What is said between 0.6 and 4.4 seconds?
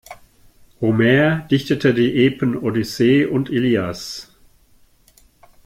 Homer dichtete die Epen Odyssee und Ilias.